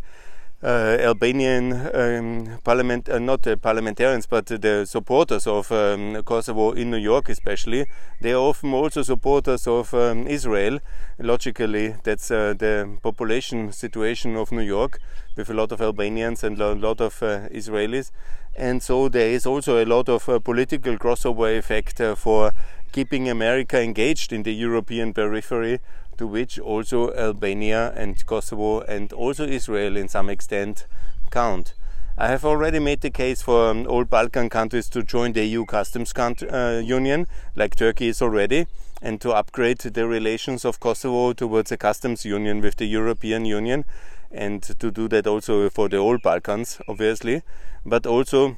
Albanian 0.69 1.73
um, 1.95 2.59
parliament, 2.65 3.09
uh, 3.09 3.19
not 3.19 3.43
the 3.43 3.57
parliamentarians, 3.57 4.27
but 4.27 4.47
the 4.47 4.87
supporters 4.87 5.47
of 5.47 5.71
um, 5.71 6.23
Kosovo 6.25 6.73
in 6.73 6.91
New 6.91 6.97
York, 6.97 7.29
especially, 7.29 7.87
they 8.21 8.33
are 8.33 8.41
often 8.41 8.73
also 8.73 9.03
supporters 9.03 9.67
of 9.67 9.93
um, 9.93 10.27
Israel. 10.27 10.79
Logically, 11.19 11.97
that's 12.03 12.31
uh, 12.31 12.55
the 12.57 12.99
population 13.03 13.73
situation 13.73 14.37
of 14.37 14.53
New 14.53 14.63
York, 14.63 14.99
with 15.37 15.51
a 15.51 15.55
lot 15.55 15.71
of 15.71 15.81
Albanians 15.81 16.43
and 16.43 16.59
a 16.61 16.75
lot 16.75 17.01
of 17.01 17.23
uh, 17.23 17.49
Israelis, 17.51 18.11
and 18.57 18.83
so 18.83 19.09
there 19.09 19.31
is 19.31 19.47
also 19.47 19.83
a 19.83 19.85
lot 19.85 20.09
of 20.09 20.29
uh, 20.29 20.39
political 20.39 20.97
crossover 20.97 21.59
effect 21.59 22.01
uh, 22.01 22.15
for 22.15 22.53
keeping 22.95 23.29
America 23.29 23.83
engaged 23.83 24.33
in 24.33 24.45
the 24.45 24.55
European 24.55 25.13
periphery 25.13 25.81
to 26.17 26.29
which 26.29 26.61
also 26.61 27.13
Albania 27.15 27.93
and 27.97 28.25
Kosovo 28.25 28.83
and 28.83 29.13
also 29.13 29.45
Israel 29.45 29.97
in 29.97 30.07
some 30.07 30.31
extent 30.31 30.87
count. 31.33 31.75
I 32.17 32.29
have 32.29 32.45
already 32.45 32.79
made 32.79 33.01
the 33.01 33.11
case 33.11 33.43
for 33.43 33.69
um, 33.69 33.85
all 33.89 34.05
Balkan 34.05 34.49
countries 34.49 34.89
to 34.91 35.03
join 35.03 35.33
the 35.33 35.45
EU 35.45 35.65
customs 35.65 36.13
uh, 36.17 36.81
union, 36.85 37.27
like 37.57 37.75
Turkey 37.75 38.07
is 38.07 38.23
already, 38.23 38.69
and 39.03 39.21
to 39.23 39.33
upgrade 39.33 39.79
the 39.79 40.07
relations 40.07 40.65
of 40.65 40.79
Kosovo 40.79 41.33
towards 41.33 41.73
a 41.73 41.77
customs 41.77 42.25
union 42.25 42.61
with 42.61 42.77
the 42.77 42.87
European 42.87 43.45
Union, 43.45 43.85
and 44.31 44.63
to 44.63 44.93
do 44.93 45.09
that 45.09 45.27
also 45.27 45.69
for 45.69 45.89
the 45.89 45.99
all 45.99 46.19
Balkans, 46.19 46.81
obviously, 46.87 47.43
but 47.85 48.07
also 48.07 48.57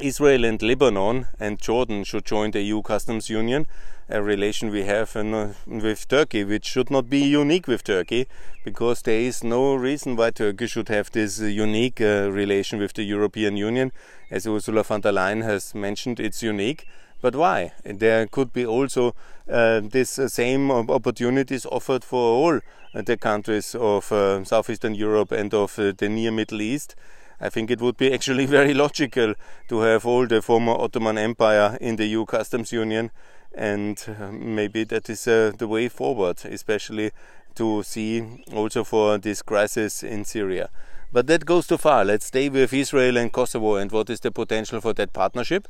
Israel 0.00 0.44
and 0.44 0.62
Lebanon 0.62 1.26
and 1.40 1.58
Jordan 1.58 2.04
should 2.04 2.24
join 2.24 2.52
the 2.52 2.62
EU 2.62 2.82
customs 2.82 3.28
union, 3.28 3.66
a 4.08 4.22
relation 4.22 4.70
we 4.70 4.84
have 4.84 5.16
uh, 5.16 5.48
with 5.66 6.06
Turkey, 6.08 6.44
which 6.44 6.64
should 6.64 6.90
not 6.90 7.10
be 7.10 7.20
unique 7.20 7.66
with 7.66 7.84
Turkey, 7.84 8.26
because 8.64 9.02
there 9.02 9.20
is 9.20 9.42
no 9.42 9.74
reason 9.74 10.16
why 10.16 10.30
Turkey 10.30 10.66
should 10.66 10.88
have 10.88 11.10
this 11.10 11.40
uh, 11.40 11.46
unique 11.46 12.00
uh, 12.00 12.30
relation 12.30 12.78
with 12.78 12.92
the 12.94 13.02
European 13.02 13.56
Union. 13.56 13.92
As 14.30 14.46
Ursula 14.46 14.84
von 14.84 15.00
der 15.00 15.12
Leyen 15.12 15.42
has 15.42 15.74
mentioned, 15.74 16.20
it's 16.20 16.42
unique. 16.42 16.86
But 17.20 17.34
why? 17.34 17.72
There 17.84 18.26
could 18.28 18.52
be 18.52 18.64
also 18.64 19.16
uh, 19.50 19.80
this 19.82 20.18
uh, 20.18 20.28
same 20.28 20.70
opportunities 20.70 21.66
offered 21.66 22.04
for 22.04 22.20
all 22.20 22.60
the 22.94 23.16
countries 23.16 23.74
of 23.74 24.12
uh, 24.12 24.44
Southeastern 24.44 24.94
Europe 24.94 25.32
and 25.32 25.52
of 25.52 25.74
the 25.74 26.08
near 26.08 26.30
Middle 26.30 26.60
East 26.60 26.94
I 27.40 27.48
think 27.48 27.70
it 27.70 27.80
would 27.80 27.96
be 27.96 28.12
actually 28.12 28.46
very 28.58 28.74
logical 28.74 29.34
to 29.68 29.80
have 29.80 30.06
all 30.06 30.26
the 30.26 30.42
former 30.42 30.72
Ottoman 30.72 31.18
Empire 31.18 31.78
in 31.80 31.96
the 31.96 32.06
EU 32.06 32.24
customs 32.24 32.72
union, 32.72 33.10
and 33.54 34.02
uh, 34.08 34.30
maybe 34.32 34.84
that 34.84 35.08
is 35.08 35.26
uh, 35.26 35.52
the 35.56 35.68
way 35.68 35.88
forward, 35.88 36.44
especially 36.44 37.12
to 37.54 37.82
see 37.82 38.44
also 38.52 38.84
for 38.84 39.18
this 39.18 39.42
crisis 39.42 40.02
in 40.02 40.24
Syria. 40.24 40.70
But 41.12 41.26
that 41.28 41.46
goes 41.46 41.66
too 41.66 41.78
far. 41.78 42.04
Let's 42.04 42.26
stay 42.26 42.48
with 42.48 42.72
Israel 42.72 43.16
and 43.16 43.32
Kosovo 43.32 43.76
and 43.76 43.90
what 43.90 44.10
is 44.10 44.20
the 44.20 44.30
potential 44.30 44.80
for 44.80 44.92
that 44.94 45.12
partnership. 45.12 45.66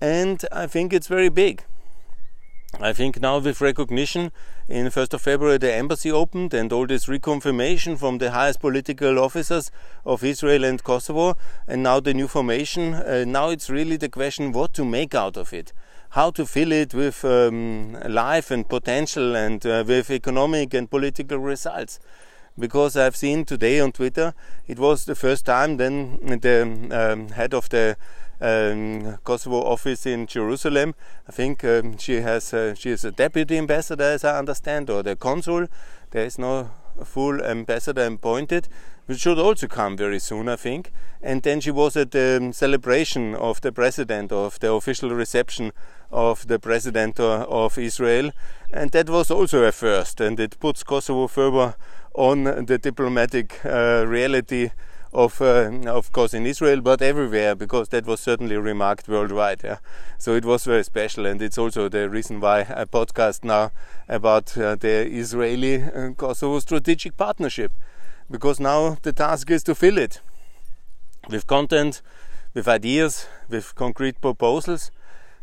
And 0.00 0.44
I 0.52 0.66
think 0.66 0.92
it's 0.92 1.06
very 1.06 1.30
big. 1.30 1.64
I 2.78 2.92
think 2.92 3.22
now 3.22 3.38
with 3.38 3.62
recognition 3.62 4.32
in 4.68 4.86
1st 4.88 5.14
of 5.14 5.22
February 5.22 5.56
the 5.56 5.72
embassy 5.72 6.12
opened 6.12 6.52
and 6.52 6.70
all 6.70 6.86
this 6.86 7.06
reconfirmation 7.06 7.98
from 7.98 8.18
the 8.18 8.32
highest 8.32 8.60
political 8.60 9.18
officers 9.18 9.70
of 10.04 10.22
Israel 10.22 10.62
and 10.62 10.84
Kosovo 10.84 11.38
and 11.66 11.82
now 11.82 12.00
the 12.00 12.12
new 12.12 12.28
formation 12.28 12.92
uh, 12.92 13.24
now 13.26 13.48
it's 13.48 13.70
really 13.70 13.96
the 13.96 14.10
question 14.10 14.52
what 14.52 14.74
to 14.74 14.84
make 14.84 15.14
out 15.14 15.38
of 15.38 15.54
it. 15.54 15.72
How 16.10 16.30
to 16.32 16.44
fill 16.44 16.70
it 16.70 16.92
with 16.92 17.24
um, 17.24 17.94
life 18.06 18.50
and 18.50 18.68
potential 18.68 19.34
and 19.34 19.64
uh, 19.64 19.82
with 19.86 20.10
economic 20.10 20.74
and 20.74 20.90
political 20.90 21.38
results. 21.38 21.98
Because 22.58 22.94
I've 22.94 23.16
seen 23.16 23.46
today 23.46 23.80
on 23.80 23.92
Twitter 23.92 24.34
it 24.66 24.78
was 24.78 25.06
the 25.06 25.14
first 25.14 25.46
time 25.46 25.78
then 25.78 26.18
the 26.42 26.62
um, 26.90 27.28
head 27.30 27.54
of 27.54 27.70
the 27.70 27.96
um, 28.40 29.18
Kosovo 29.24 29.62
office 29.62 30.06
in 30.06 30.26
Jerusalem. 30.26 30.94
I 31.28 31.32
think 31.32 31.64
um, 31.64 31.98
she 31.98 32.20
has 32.20 32.52
uh, 32.52 32.74
she 32.74 32.90
is 32.90 33.04
a 33.04 33.10
deputy 33.10 33.58
ambassador, 33.58 34.04
as 34.04 34.24
I 34.24 34.38
understand, 34.38 34.90
or 34.90 35.02
the 35.02 35.16
consul. 35.16 35.66
There 36.10 36.24
is 36.24 36.38
no 36.38 36.70
full 37.04 37.42
ambassador 37.42 38.06
appointed, 38.06 38.68
which 39.06 39.20
should 39.20 39.38
also 39.38 39.66
come 39.66 39.96
very 39.96 40.18
soon, 40.18 40.48
I 40.48 40.56
think. 40.56 40.92
And 41.22 41.42
then 41.42 41.60
she 41.60 41.70
was 41.70 41.96
at 41.96 42.12
the 42.12 42.50
celebration 42.52 43.34
of 43.34 43.60
the 43.60 43.72
president, 43.72 44.32
of 44.32 44.58
the 44.60 44.72
official 44.72 45.10
reception 45.10 45.72
of 46.10 46.46
the 46.46 46.58
president 46.58 47.18
of 47.18 47.78
Israel, 47.78 48.30
and 48.72 48.90
that 48.92 49.10
was 49.10 49.30
also 49.30 49.64
a 49.64 49.72
first, 49.72 50.20
and 50.20 50.38
it 50.38 50.58
puts 50.60 50.84
Kosovo 50.84 51.26
further 51.26 51.74
on 52.14 52.44
the 52.44 52.78
diplomatic 52.78 53.60
uh, 53.64 54.04
reality 54.06 54.70
of 55.16 55.40
uh, 55.40 55.70
of 55.86 56.12
course 56.12 56.34
in 56.34 56.46
Israel, 56.46 56.82
but 56.82 57.00
everywhere 57.00 57.54
because 57.54 57.88
that 57.88 58.06
was 58.06 58.20
certainly 58.20 58.56
remarked 58.56 59.08
worldwide. 59.08 59.62
Yeah? 59.64 59.78
So 60.18 60.34
it 60.34 60.44
was 60.44 60.64
very 60.64 60.84
special, 60.84 61.24
and 61.26 61.40
it's 61.40 61.58
also 61.58 61.88
the 61.88 62.08
reason 62.10 62.40
why 62.40 62.60
I 62.60 62.84
podcast 62.84 63.42
now 63.42 63.72
about 64.08 64.56
uh, 64.58 64.76
the 64.76 65.06
Israeli 65.06 65.82
uh, 65.82 66.10
Kosovo 66.16 66.58
strategic 66.60 67.16
partnership, 67.16 67.72
because 68.30 68.60
now 68.60 68.98
the 69.02 69.12
task 69.12 69.50
is 69.50 69.62
to 69.64 69.74
fill 69.74 69.96
it 69.96 70.20
with 71.30 71.46
content, 71.46 72.02
with 72.52 72.68
ideas, 72.68 73.26
with 73.48 73.74
concrete 73.74 74.20
proposals, 74.20 74.90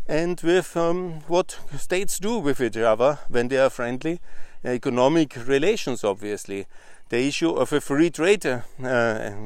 and 0.08 0.40
with 0.42 0.76
um, 0.76 1.22
what 1.28 1.60
states 1.78 2.20
do 2.20 2.40
with 2.40 2.60
each 2.62 2.78
other 2.78 3.20
when 3.28 3.48
they 3.48 3.58
are 3.58 3.70
friendly, 3.70 4.20
economic 4.64 5.36
relations, 5.48 6.04
obviously 6.04 6.68
the 7.10 7.28
issue 7.28 7.52
of 7.52 7.72
a 7.72 7.80
free 7.80 8.10
trade 8.10 8.44
uh, 8.46 8.62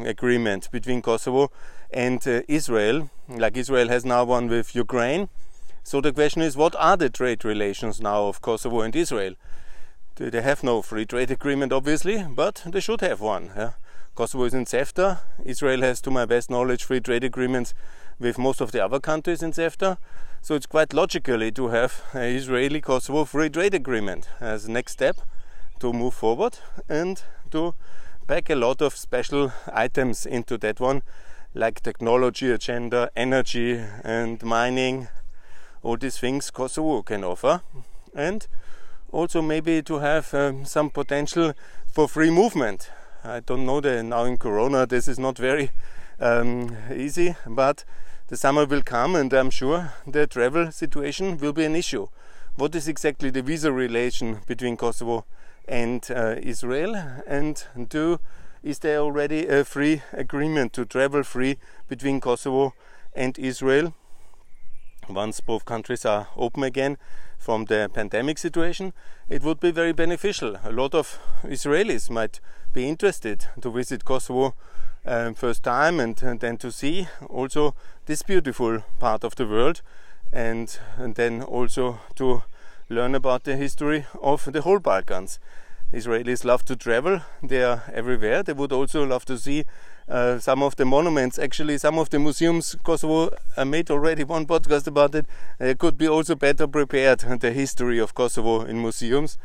agreement 0.05 0.71
between 0.71 1.01
Kosovo 1.01 1.51
and 1.91 2.25
uh, 2.25 2.41
Israel, 2.47 3.09
like 3.27 3.57
Israel 3.57 3.89
has 3.89 4.05
now 4.05 4.23
one 4.23 4.47
with 4.47 4.73
Ukraine. 4.73 5.27
So 5.83 5.99
the 5.99 6.13
question 6.13 6.41
is, 6.41 6.55
what 6.55 6.75
are 6.77 6.95
the 6.95 7.09
trade 7.09 7.43
relations 7.43 7.99
now 7.99 8.27
of 8.27 8.41
Kosovo 8.41 8.81
and 8.81 8.95
Israel? 8.95 9.35
They 10.15 10.41
have 10.41 10.63
no 10.63 10.81
free 10.81 11.05
trade 11.05 11.29
agreement, 11.29 11.73
obviously, 11.73 12.23
but 12.23 12.63
they 12.65 12.79
should 12.79 13.01
have 13.01 13.19
one. 13.19 13.51
Yeah? 13.55 13.71
Kosovo 14.15 14.45
is 14.45 14.53
in 14.53 14.65
CEFTA. 14.65 15.19
Israel 15.43 15.81
has, 15.81 16.01
to 16.01 16.09
my 16.09 16.25
best 16.25 16.49
knowledge, 16.49 16.83
free 16.85 17.01
trade 17.01 17.23
agreements 17.23 17.73
with 18.17 18.37
most 18.37 18.61
of 18.61 18.71
the 18.71 18.83
other 18.83 18.99
countries 18.99 19.43
in 19.43 19.51
CEFTA. 19.51 19.97
So 20.41 20.56
it's 20.56 20.65
quite 20.65 20.94
logically 20.94 21.51
to 21.51 21.67
have 21.67 22.03
an 22.13 22.24
Israeli 22.36 22.79
Kosovo 22.79 23.25
free 23.25 23.50
trade 23.50 23.74
agreement 23.74 24.29
as 24.39 24.70
next 24.70 24.94
step 24.94 25.17
to 25.79 25.91
move 25.91 26.13
forward 26.13 26.60
and 26.88 27.22
to 27.51 27.74
pack 28.27 28.50
a 28.50 28.56
lot 28.56 28.82
of 28.82 28.96
special 28.96 29.51
items 29.74 30.25
into 30.25 30.58
that 30.58 30.79
one, 30.79 31.01
like 31.53 31.82
technology 31.82 32.51
agenda, 32.51 33.10
energy, 33.15 33.82
and 34.03 34.41
mining. 34.44 35.08
All 35.84 35.98
these 35.98 36.17
things 36.17 36.51
Kosovo 36.51 37.01
can 37.03 37.24
offer, 37.24 37.62
and 38.13 38.48
also 39.12 39.41
maybe 39.41 39.82
to 39.84 40.00
have 40.00 40.34
um, 40.34 40.65
some 40.65 40.89
potential 40.89 41.53
for 41.91 42.08
free 42.08 42.32
movement. 42.32 42.89
I 43.24 43.39
don't 43.39 43.65
know 43.65 43.82
that 43.82 44.03
now 44.03 44.24
in 44.25 44.38
Corona 44.38 44.86
this 44.86 45.08
is 45.08 45.20
not 45.20 45.38
very 45.38 45.72
um, 46.20 46.75
easy, 46.94 47.36
but 47.46 47.84
the 48.27 48.38
summer 48.38 48.65
will 48.65 48.81
come, 48.81 49.15
and 49.15 49.31
I'm 49.34 49.50
sure 49.50 49.93
the 50.05 50.27
travel 50.27 50.72
situation 50.72 51.38
will 51.38 51.53
be 51.53 51.63
an 51.63 51.75
issue. 51.75 52.07
What 52.55 52.75
is 52.75 52.88
exactly 52.88 53.29
the 53.29 53.41
visa 53.41 53.72
relation 53.72 54.39
between 54.46 54.75
Kosovo 54.75 55.25
and 55.67 56.05
uh, 56.12 56.36
Israel? 56.41 56.96
And 57.25 57.63
two, 57.89 58.19
is 58.63 58.79
there 58.79 59.00
already 59.00 59.48
a 59.48 59.63
free 59.63 60.01
agreement 60.12 60.74
to 60.74 60.86
travel 60.86 61.24
free 61.24 61.57
between 61.88 62.19
Kosovo 62.19 62.74
and 63.15 63.38
Israel 63.39 63.93
once 65.07 65.39
both 65.39 65.63
countries 65.63 66.05
are 66.05 66.27
open 66.36 66.63
again 66.63 66.98
from 67.38 67.65
the 67.65 67.89
pandemic 67.93 68.38
situation? 68.38 68.91
It 69.29 69.41
would 69.43 69.62
be 69.62 69.72
very 69.72 69.93
beneficial. 69.93 70.57
A 70.65 70.72
lot 70.72 70.93
of 70.93 71.17
Israelis 71.43 72.10
might 72.10 72.41
be 72.74 72.89
interested 72.89 73.46
to 73.62 73.72
visit 73.72 74.03
Kosovo 74.03 74.53
um, 75.07 75.33
first 75.33 75.63
time 75.63 75.99
and, 75.99 76.21
and, 76.21 76.39
then 76.41 76.57
to 76.57 76.71
see 76.71 77.07
also 77.29 77.73
this 78.05 78.21
beautiful 78.21 78.83
part 78.99 79.23
of 79.23 79.35
the 79.35 79.47
world 79.47 79.81
and, 80.33 80.77
and 80.97 81.15
then 81.15 81.41
also 81.41 81.99
to 82.15 82.43
learn 82.89 83.15
about 83.15 83.43
the 83.43 83.55
history 83.55 84.05
of 84.21 84.51
the 84.51 84.61
whole 84.61 84.79
Balkans. 84.79 85.39
Israelis 85.93 86.43
love 86.43 86.65
to 86.65 86.75
travel, 86.75 87.21
they 87.41 87.63
are 87.63 87.83
everywhere. 87.93 88.43
They 88.43 88.53
would 88.53 88.73
also 88.73 89.05
love 89.05 89.23
to 89.25 89.37
see 89.37 89.63
uh, 90.09 90.39
some 90.39 90.63
of 90.63 90.75
the 90.75 90.85
monuments. 90.85 91.37
Actually, 91.37 91.77
some 91.77 91.97
of 91.99 92.09
the 92.09 92.19
museums, 92.19 92.75
Kosovo, 92.83 93.29
I 93.55 93.63
made 93.63 93.91
already 93.91 94.23
one 94.23 94.45
podcast 94.45 94.87
about 94.87 95.15
it, 95.15 95.25
uh, 95.59 95.73
could 95.77 95.97
be 95.97 96.07
also 96.07 96.35
better 96.35 96.67
prepared, 96.67 97.19
the 97.19 97.51
history 97.51 97.99
of 97.99 98.13
Kosovo 98.13 98.61
in 98.61 98.81
museums. 98.81 99.37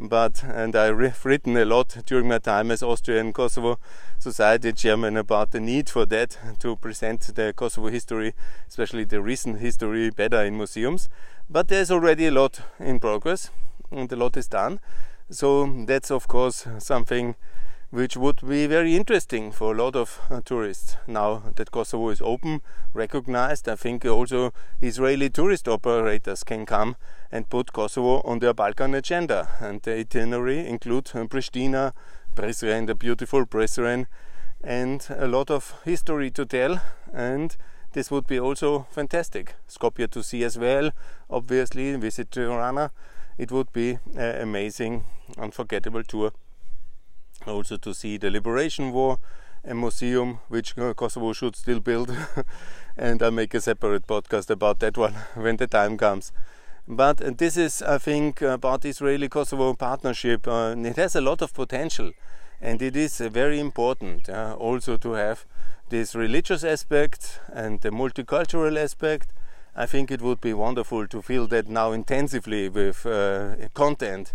But, 0.00 0.44
and 0.44 0.76
I've 0.76 1.24
written 1.24 1.56
a 1.56 1.64
lot 1.64 1.98
during 2.06 2.28
my 2.28 2.38
time 2.38 2.70
as 2.70 2.82
Austrian 2.82 3.32
Kosovo 3.32 3.78
Society 4.18 4.72
chairman 4.72 5.16
about 5.16 5.50
the 5.50 5.60
need 5.60 5.90
for 5.90 6.06
that 6.06 6.38
to 6.60 6.76
present 6.76 7.20
the 7.34 7.52
Kosovo 7.52 7.88
history, 7.88 8.34
especially 8.68 9.04
the 9.04 9.20
recent 9.20 9.58
history, 9.58 10.10
better 10.10 10.42
in 10.44 10.56
museums. 10.56 11.08
But 11.50 11.68
there's 11.68 11.90
already 11.90 12.26
a 12.26 12.30
lot 12.30 12.60
in 12.78 13.00
progress 13.00 13.50
and 13.90 14.10
a 14.12 14.16
lot 14.16 14.36
is 14.36 14.48
done. 14.48 14.80
So 15.30 15.84
that's 15.86 16.10
of 16.10 16.28
course 16.28 16.66
something 16.78 17.34
which 17.90 18.16
would 18.16 18.40
be 18.46 18.66
very 18.66 18.94
interesting 18.94 19.50
for 19.50 19.72
a 19.72 19.76
lot 19.76 19.96
of 19.96 20.20
uh, 20.30 20.40
tourists 20.44 20.96
now 21.06 21.42
that 21.56 21.70
Kosovo 21.70 22.10
is 22.10 22.20
open, 22.20 22.60
recognized. 22.92 23.68
I 23.68 23.76
think 23.76 24.04
also 24.04 24.52
Israeli 24.80 25.30
tourist 25.30 25.68
operators 25.68 26.44
can 26.44 26.66
come 26.66 26.96
and 27.32 27.48
put 27.48 27.72
Kosovo 27.72 28.20
on 28.22 28.40
their 28.40 28.52
Balkan 28.52 28.94
agenda. 28.94 29.48
And 29.60 29.80
the 29.82 29.98
itinerary 29.98 30.66
include 30.66 31.10
uh, 31.14 31.24
Pristina, 31.24 31.92
Prizren, 32.34 32.86
the 32.86 32.94
beautiful 32.94 33.46
Prizren, 33.46 34.06
and 34.62 35.06
a 35.10 35.26
lot 35.26 35.50
of 35.50 35.74
history 35.84 36.30
to 36.32 36.44
tell. 36.44 36.80
And 37.12 37.56
this 37.92 38.10
would 38.10 38.26
be 38.26 38.38
also 38.38 38.86
fantastic. 38.90 39.54
Skopje 39.66 40.10
to 40.10 40.22
see 40.22 40.44
as 40.44 40.58
well, 40.58 40.90
obviously, 41.30 41.96
visit 41.96 42.30
Tirana 42.30 42.90
it 43.38 43.52
would 43.52 43.72
be 43.72 43.98
an 44.16 44.42
amazing, 44.42 45.04
unforgettable 45.38 46.02
tour. 46.02 46.32
Also 47.48 47.76
to 47.78 47.94
see 47.94 48.16
the 48.16 48.30
Liberation 48.30 48.92
War, 48.92 49.18
a 49.64 49.74
museum 49.74 50.40
which 50.48 50.76
Kosovo 50.76 51.32
should 51.32 51.56
still 51.56 51.80
build, 51.80 52.14
and 52.96 53.22
I'll 53.22 53.30
make 53.30 53.54
a 53.54 53.60
separate 53.60 54.06
podcast 54.06 54.50
about 54.50 54.78
that 54.80 54.96
one 54.96 55.14
when 55.34 55.56
the 55.56 55.66
time 55.66 55.96
comes. 55.96 56.32
But 56.86 57.38
this 57.38 57.56
is, 57.56 57.82
I 57.82 57.98
think, 57.98 58.40
about 58.42 58.84
Israeli 58.84 59.28
Kosovo 59.28 59.74
partnership. 59.74 60.48
Uh, 60.48 60.74
it 60.76 60.96
has 60.96 61.16
a 61.16 61.20
lot 61.20 61.42
of 61.42 61.52
potential, 61.52 62.12
and 62.60 62.80
it 62.80 62.96
is 62.96 63.20
uh, 63.20 63.28
very 63.28 63.60
important 63.60 64.28
uh, 64.28 64.56
also 64.58 64.96
to 64.96 65.12
have 65.12 65.44
this 65.90 66.14
religious 66.14 66.64
aspect 66.64 67.40
and 67.52 67.80
the 67.80 67.90
multicultural 67.90 68.76
aspect 68.82 69.32
I 69.78 69.86
think 69.86 70.10
it 70.10 70.20
would 70.20 70.40
be 70.40 70.52
wonderful 70.54 71.06
to 71.06 71.22
feel 71.22 71.46
that 71.48 71.68
now 71.68 71.92
intensively 71.92 72.68
with 72.68 73.06
uh, 73.06 73.54
content 73.74 74.32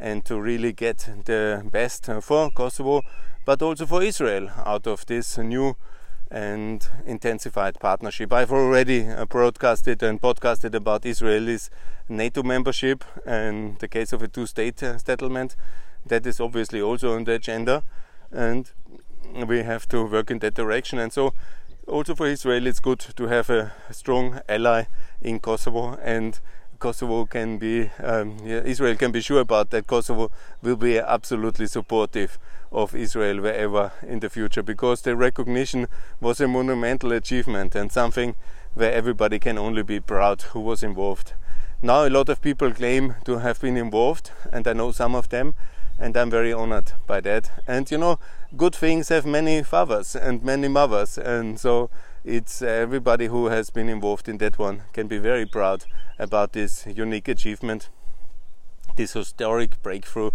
and 0.00 0.24
to 0.24 0.40
really 0.40 0.72
get 0.72 1.08
the 1.26 1.62
best 1.70 2.06
for 2.22 2.50
Kosovo, 2.50 3.02
but 3.44 3.62
also 3.62 3.86
for 3.86 4.02
Israel 4.02 4.50
out 4.64 4.86
of 4.86 5.06
this 5.06 5.38
new 5.38 5.76
and 6.30 6.88
intensified 7.04 7.78
partnership. 7.80 8.32
I've 8.32 8.52
already 8.52 9.08
uh, 9.08 9.26
broadcasted 9.26 10.02
and 10.02 10.20
podcasted 10.20 10.74
about 10.74 11.04
Israel's 11.04 11.70
NATO 12.08 12.42
membership 12.42 13.04
and 13.26 13.78
the 13.78 13.88
case 13.88 14.12
of 14.12 14.22
a 14.22 14.28
two 14.28 14.46
state 14.46 14.82
uh, 14.82 14.98
settlement. 14.98 15.56
That 16.06 16.26
is 16.26 16.40
obviously 16.40 16.80
also 16.80 17.14
on 17.14 17.24
the 17.24 17.32
agenda. 17.32 17.82
And 18.30 18.70
we 19.46 19.62
have 19.62 19.88
to 19.88 20.04
work 20.04 20.30
in 20.30 20.38
that 20.38 20.54
direction. 20.54 20.98
And 20.98 21.12
so, 21.12 21.34
also 21.86 22.14
for 22.14 22.26
Israel, 22.26 22.66
it's 22.66 22.80
good 22.80 23.00
to 23.00 23.26
have 23.26 23.50
a 23.50 23.72
strong 23.90 24.40
ally 24.48 24.84
in 25.20 25.40
Kosovo 25.40 25.98
and 26.02 26.38
Kosovo 26.80 27.26
can 27.26 27.58
be, 27.58 27.90
um, 28.02 28.38
yeah, 28.44 28.62
Israel 28.64 28.96
can 28.96 29.12
be 29.12 29.20
sure 29.20 29.40
about 29.40 29.70
that 29.70 29.86
Kosovo 29.86 30.30
will 30.62 30.76
be 30.76 30.98
absolutely 30.98 31.66
supportive 31.66 32.38
of 32.72 32.94
Israel 32.94 33.40
wherever 33.40 33.92
in 34.02 34.20
the 34.20 34.30
future 34.30 34.62
because 34.62 35.02
the 35.02 35.14
recognition 35.14 35.86
was 36.20 36.40
a 36.40 36.48
monumental 36.48 37.12
achievement 37.12 37.74
and 37.74 37.92
something 37.92 38.34
where 38.74 38.92
everybody 38.92 39.38
can 39.38 39.58
only 39.58 39.82
be 39.82 40.00
proud 40.00 40.42
who 40.42 40.60
was 40.60 40.82
involved. 40.82 41.34
Now, 41.82 42.06
a 42.06 42.10
lot 42.10 42.28
of 42.28 42.42
people 42.42 42.72
claim 42.72 43.16
to 43.24 43.38
have 43.38 43.60
been 43.60 43.76
involved, 43.76 44.30
and 44.52 44.66
I 44.66 44.72
know 44.72 44.92
some 44.92 45.14
of 45.14 45.28
them, 45.30 45.54
and 45.98 46.16
I'm 46.16 46.30
very 46.30 46.52
honored 46.52 46.92
by 47.06 47.20
that. 47.22 47.50
And 47.66 47.90
you 47.90 47.98
know, 47.98 48.18
good 48.56 48.74
things 48.74 49.08
have 49.08 49.26
many 49.26 49.62
fathers 49.62 50.14
and 50.14 50.42
many 50.42 50.68
mothers, 50.68 51.18
and 51.18 51.58
so 51.58 51.90
it's 52.24 52.60
uh, 52.60 52.66
everybody 52.66 53.26
who 53.26 53.46
has 53.46 53.70
been 53.70 53.88
involved 53.88 54.28
in 54.28 54.38
that 54.38 54.58
one 54.58 54.82
can 54.92 55.08
be 55.08 55.18
very 55.18 55.46
proud 55.46 55.84
about 56.18 56.52
this 56.52 56.86
unique 56.86 57.28
achievement, 57.28 57.88
this 58.96 59.14
historic 59.14 59.82
breakthrough. 59.82 60.30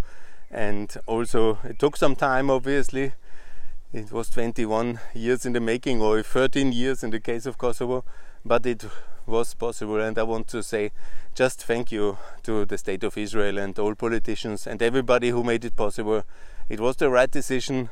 And 0.49 0.95
also, 1.05 1.59
it 1.63 1.77
took 1.77 1.95
some 1.97 2.15
time, 2.15 2.49
obviously. 2.49 3.13
It 3.93 4.11
was 4.11 4.29
21 4.29 4.99
years 5.13 5.45
in 5.45 5.53
the 5.53 5.59
making, 5.59 6.01
or 6.01 6.21
13 6.23 6.71
years 6.71 7.03
in 7.03 7.11
the 7.11 7.19
case 7.19 7.45
of 7.45 7.57
Kosovo, 7.57 8.03
but 8.43 8.65
it 8.65 8.85
was 9.27 9.53
possible. 9.53 10.01
And 10.01 10.17
I 10.17 10.23
want 10.23 10.47
to 10.49 10.63
say 10.63 10.91
just 11.35 11.63
thank 11.63 11.91
you 11.91 12.17
to 12.43 12.65
the 12.65 12.77
State 12.77 13.03
of 13.03 13.17
Israel 13.17 13.57
and 13.57 13.77
all 13.77 13.93
politicians 13.95 14.65
and 14.65 14.81
everybody 14.81 15.29
who 15.29 15.43
made 15.43 15.65
it 15.65 15.75
possible. 15.75 16.23
It 16.67 16.79
was 16.79 16.95
the 16.95 17.09
right 17.09 17.29
decision 17.29 17.89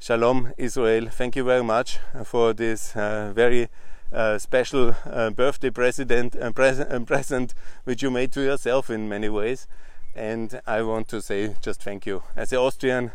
Shalom 0.00 0.52
Israel. 0.56 1.08
Thank 1.08 1.34
you 1.34 1.42
very 1.42 1.64
much 1.64 1.98
for 2.24 2.52
this 2.52 2.94
uh, 2.94 3.32
very 3.34 3.68
uh, 4.12 4.38
special 4.38 4.94
uh, 5.04 5.30
birthday 5.30 5.70
present, 5.70 6.36
uh, 6.36 6.52
present, 6.52 7.06
present 7.06 7.52
which 7.82 8.00
you 8.04 8.10
made 8.10 8.30
to 8.32 8.40
yourself 8.40 8.90
in 8.90 9.08
many 9.08 9.28
ways. 9.28 9.66
And 10.14 10.60
I 10.68 10.82
want 10.82 11.08
to 11.08 11.20
say 11.20 11.56
just 11.60 11.82
thank 11.82 12.06
you. 12.06 12.22
As 12.36 12.52
an 12.52 12.58
Austrian 12.58 13.10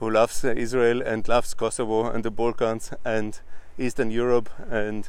who 0.00 0.10
loves 0.10 0.44
Israel 0.44 1.02
and 1.02 1.26
loves 1.28 1.54
Kosovo 1.54 2.10
and 2.10 2.24
the 2.24 2.32
Balkans 2.32 2.92
and 3.04 3.38
Eastern 3.78 4.10
Europe, 4.10 4.50
and 4.68 5.08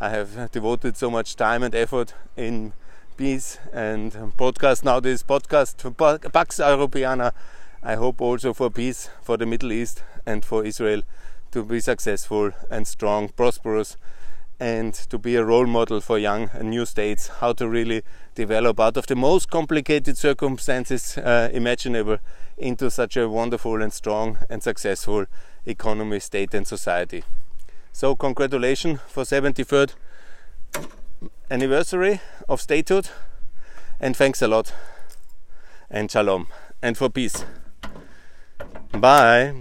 I 0.00 0.08
have 0.08 0.50
devoted 0.52 0.96
so 0.96 1.10
much 1.10 1.36
time 1.36 1.62
and 1.62 1.74
effort 1.74 2.14
in 2.34 2.72
peace 3.18 3.58
and 3.74 4.12
podcast 4.38 4.84
now 4.84 5.00
this 5.00 5.22
podcast 5.22 5.82
for 5.82 5.90
Pax 6.30 6.56
Europeana 6.56 7.32
I 7.82 7.94
hope 7.94 8.20
also 8.20 8.52
for 8.52 8.68
peace 8.68 9.10
for 9.22 9.36
the 9.36 9.46
Middle 9.46 9.70
East 9.70 10.02
and 10.26 10.44
for 10.44 10.64
Israel 10.64 11.02
to 11.52 11.62
be 11.62 11.80
successful 11.80 12.50
and 12.70 12.86
strong, 12.86 13.28
prosperous, 13.28 13.96
and 14.58 14.94
to 14.94 15.18
be 15.18 15.36
a 15.36 15.44
role 15.44 15.66
model 15.66 16.00
for 16.00 16.18
young 16.18 16.50
and 16.52 16.70
new 16.70 16.86
states 16.86 17.28
how 17.40 17.52
to 17.52 17.68
really 17.68 18.02
develop 18.34 18.80
out 18.80 18.96
of 18.96 19.06
the 19.06 19.16
most 19.16 19.50
complicated 19.50 20.16
circumstances 20.16 21.18
uh, 21.18 21.50
imaginable 21.52 22.18
into 22.56 22.90
such 22.90 23.16
a 23.16 23.28
wonderful 23.28 23.82
and 23.82 23.92
strong 23.92 24.38
and 24.48 24.62
successful 24.62 25.26
economy, 25.66 26.20
state, 26.20 26.54
and 26.54 26.66
society. 26.66 27.24
So, 27.92 28.14
congratulations 28.14 29.00
for 29.08 29.24
73rd 29.24 29.92
anniversary 31.50 32.20
of 32.48 32.60
statehood, 32.60 33.08
and 34.00 34.16
thanks 34.16 34.42
a 34.42 34.48
lot, 34.48 34.72
and 35.90 36.10
shalom, 36.10 36.48
and 36.82 36.96
for 36.96 37.08
peace. 37.10 37.44
Bye. 38.92 39.54